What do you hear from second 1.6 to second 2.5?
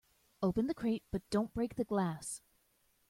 the glass.